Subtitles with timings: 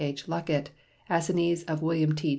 [0.03, 0.25] H.
[0.27, 0.69] Luckett,
[1.11, 2.29] assignees of William T.